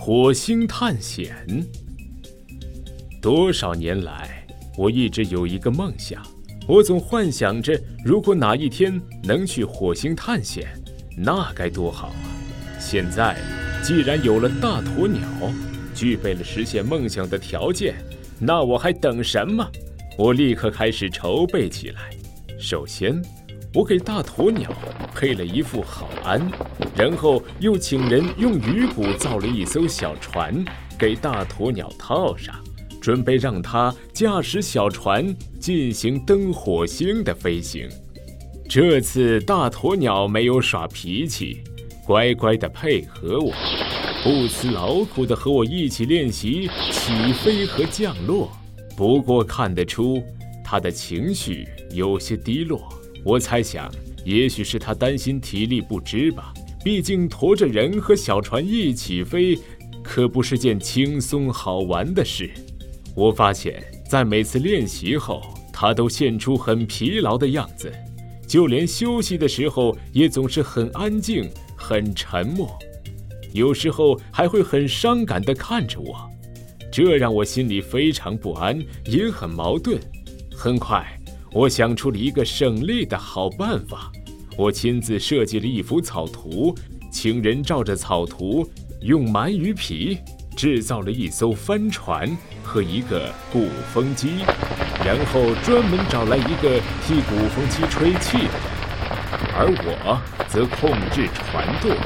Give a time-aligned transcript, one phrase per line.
[0.00, 1.36] 火星探险。
[3.20, 6.22] 多少年来，我一直有一个梦想，
[6.68, 10.68] 我总幻想着，如果哪一天能去火星探险，
[11.16, 12.14] 那该多好啊！
[12.78, 13.36] 现在，
[13.82, 15.28] 既然有了大鸵鸟，
[15.92, 17.96] 具备了实现梦想的条件，
[18.38, 19.68] 那我还等什么？
[20.16, 22.10] 我立刻开始筹备起来。
[22.56, 23.20] 首先，
[23.78, 24.68] 我给大鸵鸟
[25.14, 26.50] 配了一副好鞍，
[26.96, 30.64] 然后又请人用鱼骨造了一艘小船，
[30.98, 32.52] 给大鸵鸟套上，
[33.00, 37.88] 准备让它驾驶小船进行登火星的飞行。
[38.68, 41.62] 这次大鸵鸟没有耍脾气，
[42.04, 43.52] 乖乖地配合我，
[44.24, 48.50] 不辞劳苦地和我一起练习起飞和降落。
[48.96, 50.20] 不过看得出，
[50.64, 52.92] 它的情绪有些低落。
[53.28, 53.92] 我猜想，
[54.24, 56.50] 也许是他担心体力不支吧。
[56.82, 59.58] 毕竟驮着人和小船一起飞，
[60.02, 62.50] 可不是件轻松好玩的事。
[63.14, 67.92] 我发现，在每次练习后，他都现出很疲劳的样子，
[68.46, 72.78] 就连休息的时候也总是很安静、很沉默，
[73.52, 76.30] 有时候还会很伤感地看着我，
[76.90, 80.00] 这让我心里非常不安，也很矛盾。
[80.50, 81.06] 很快。
[81.52, 84.12] 我想出了一个省力的好办法，
[84.56, 86.74] 我亲自设计了一幅草图，
[87.10, 88.68] 请人照着草图
[89.00, 90.18] 用鳗鱼皮
[90.54, 94.44] 制造了一艘帆船和一个鼓风机，
[95.04, 98.46] 然后专门找来一个替鼓风机吹气。
[98.46, 98.52] 的，
[99.56, 101.96] 而我则控制船舵，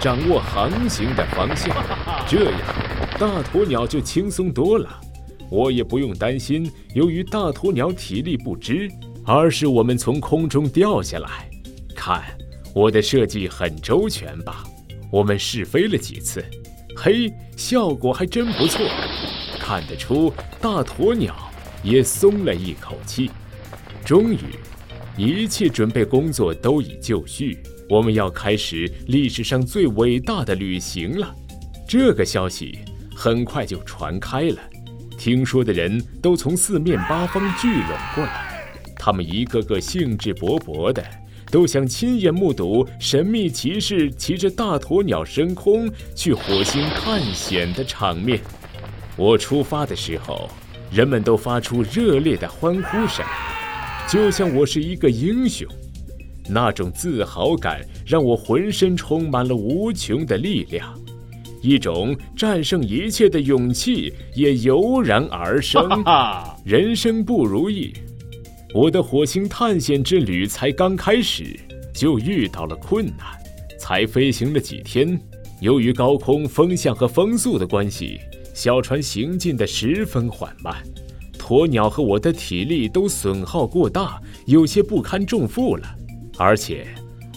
[0.00, 1.74] 掌握航行的方向，
[2.28, 2.60] 这样
[3.18, 5.00] 大鸵鸟就轻松多了。
[5.52, 8.90] 我也不用担心，由于大鸵鸟体力不支，
[9.26, 11.46] 而是我们从空中掉下来。
[11.94, 12.22] 看，
[12.74, 14.64] 我的设计很周全吧？
[15.10, 16.42] 我们试飞了几次，
[16.96, 18.80] 嘿，效果还真不错。
[19.58, 21.36] 看得出，大鸵鸟
[21.82, 23.30] 也松了一口气。
[24.06, 24.38] 终于，
[25.18, 27.58] 一切准备工作都已就绪，
[27.90, 31.30] 我们要开始历史上最伟大的旅行了。
[31.86, 32.78] 这个消息
[33.14, 34.58] 很快就传开了。
[35.24, 38.60] 听说的人都从四面八方聚拢过来，
[38.96, 41.00] 他们一个个兴致勃勃的，
[41.48, 48.40] 都想亲眼目睹神秘骑士骑着大鸵鸟升空去火星探险的场面。
[49.16, 50.50] 我出发的时候，
[50.90, 53.24] 人们都发出热烈的欢呼声，
[54.08, 55.64] 就像我是一个英雄。
[56.48, 61.00] 那种自豪感让我浑身充满了无穷的力量。
[61.62, 65.88] 一种战胜一切的勇气也油然而生。
[66.66, 67.94] 人生不如意，
[68.74, 71.58] 我的火星探险之旅才刚开始，
[71.94, 73.26] 就遇到了困难。
[73.78, 75.18] 才飞行了几天，
[75.60, 78.20] 由于高空风向和风速的关系，
[78.54, 80.76] 小船行进的十分缓慢。
[81.38, 85.96] 鸵鸟和我的体力都损耗过大，有些不堪重负了。
[86.38, 86.86] 而且，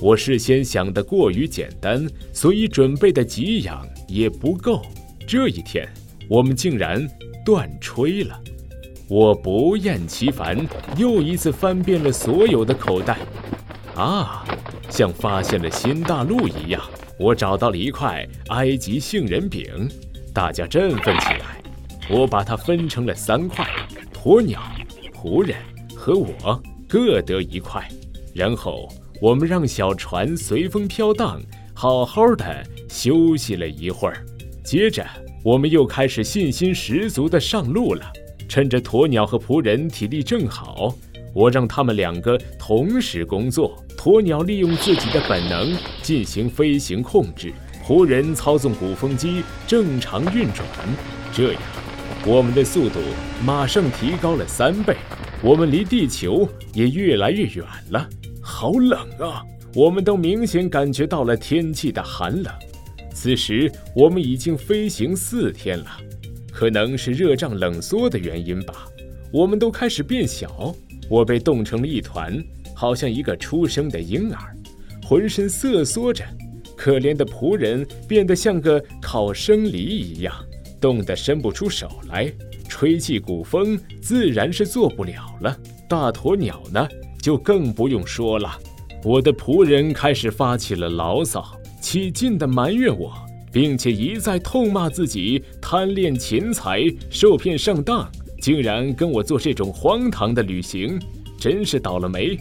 [0.00, 3.86] 我事先想的过于简单，所以准备的给养。
[4.14, 4.80] 也不够。
[5.26, 5.88] 这一天，
[6.28, 7.04] 我们竟然
[7.44, 8.40] 断吹了。
[9.08, 10.56] 我不厌其烦，
[10.96, 13.18] 又一次翻遍了所有的口袋。
[13.96, 14.46] 啊，
[14.88, 16.80] 像发现了新大陆一样，
[17.18, 19.66] 我找到了一块埃及杏仁饼。
[20.32, 21.60] 大家振奋起来。
[22.10, 23.66] 我把它分成了三块：
[24.12, 24.60] 鸵鸟、
[25.14, 25.56] 仆人
[25.96, 27.88] 和我各得一块。
[28.34, 28.88] 然后，
[29.22, 31.40] 我们让小船随风飘荡。
[31.84, 34.24] 好好的休息了一会儿，
[34.64, 35.04] 接着
[35.44, 38.10] 我们又开始信心十足的上路了。
[38.48, 40.94] 趁着鸵鸟和仆人体力正好，
[41.34, 43.76] 我让他们两个同时工作。
[43.98, 47.52] 鸵鸟利用自己的本能进行飞行控制，
[47.86, 50.66] 仆人操纵鼓风机正常运转。
[51.34, 51.62] 这样，
[52.24, 52.98] 我们的速度
[53.44, 54.96] 马上提高了三倍，
[55.42, 58.08] 我们离地球也越来越远了。
[58.42, 59.44] 好冷啊！
[59.74, 62.54] 我们都明显感觉到了天气的寒冷。
[63.12, 65.86] 此时我们已经飞行四天了，
[66.52, 68.86] 可能是热胀冷缩的原因吧。
[69.32, 70.74] 我们都开始变小，
[71.08, 72.42] 我被冻成了一团，
[72.74, 74.56] 好像一个出生的婴儿，
[75.02, 76.24] 浑身瑟缩着。
[76.76, 80.34] 可怜的仆人变得像个烤生梨一样，
[80.80, 82.32] 冻得伸不出手来，
[82.68, 85.56] 吹气鼓风自然是做不了了。
[85.88, 86.86] 大鸵鸟呢，
[87.22, 88.58] 就更不用说了。
[89.04, 91.44] 我的仆人开始发起了牢骚，
[91.78, 93.12] 起劲地埋怨我，
[93.52, 98.10] 并且一再痛骂自己贪恋钱财、受骗上当，
[98.40, 100.98] 竟然跟我做这种荒唐的旅行，
[101.38, 102.34] 真是倒了霉。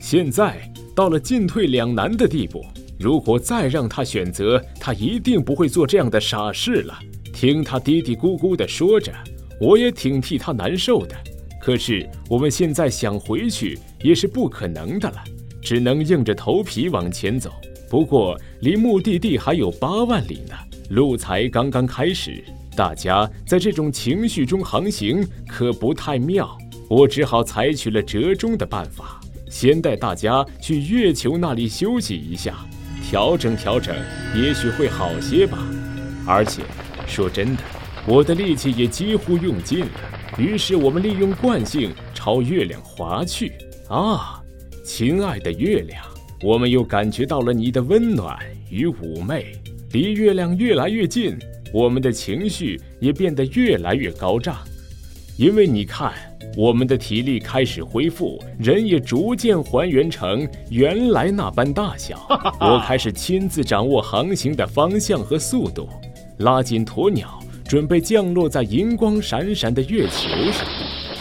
[0.00, 0.56] 现在
[0.94, 2.64] 到了进退两难的地步，
[2.98, 6.98] 如果再让他选择，他一定不会做这样的傻事了。
[7.30, 9.12] 听他嘀嘀咕咕地说着，
[9.60, 11.14] 我也挺替他难受的。
[11.60, 15.16] 可是我们现在想回去也是不可能的了，
[15.66, 17.50] 只能硬着头皮往前走。
[17.90, 20.54] 不过离目的地还有八万里呢，
[20.90, 22.44] 路才刚刚开始，
[22.76, 26.56] 大家在这种情绪中航行可不太妙。
[26.88, 29.20] 我只好采取了折中的办法，
[29.50, 32.54] 先带大家去月球那里休息一下，
[33.02, 33.92] 调整调整，
[34.36, 35.58] 也许会好些吧。
[36.24, 36.62] 而且。
[37.08, 37.62] 说真的，
[38.06, 39.90] 我的力气也几乎用尽了。
[40.38, 43.52] 于是我们利用惯性朝月亮滑去。
[43.88, 44.42] 啊，
[44.86, 46.00] 亲爱的月亮，
[46.40, 48.38] 我们又感觉到了你的温暖
[48.70, 49.52] 与妩媚。
[49.90, 51.36] 离月亮越来越近，
[51.72, 54.58] 我们的情绪也变得越来越高涨。
[55.36, 56.12] 因为你看，
[56.56, 62.24] 我们的体力开始恢复，人也逐渐还原成原来那般大小。
[62.60, 65.88] 我开始亲自掌握航行的方向和速度。
[66.38, 70.64] 拉紧鸵鸟，准备降落在银光闪闪的月球上。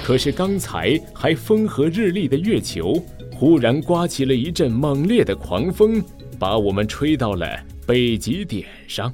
[0.03, 3.03] 可是刚才还风和日丽的月球，
[3.37, 6.01] 忽然刮起了一阵猛烈的狂风，
[6.39, 7.45] 把我们吹到了
[7.85, 9.13] 北极点上。